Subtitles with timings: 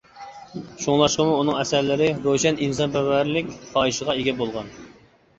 [0.83, 4.73] شۇڭلاشقىمۇ ئۇنىڭ ئەسەرلىرى روشەن ئىنسانپەرۋەرلىك خاھىشىغا ئىگە بولغان.